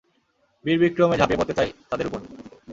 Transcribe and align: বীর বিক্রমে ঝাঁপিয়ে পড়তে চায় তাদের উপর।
বীর 0.65 0.77
বিক্রমে 0.79 1.19
ঝাঁপিয়ে 1.19 1.39
পড়তে 1.39 1.53
চায় 1.53 1.71
তাদের 1.89 2.07
উপর। 2.07 2.19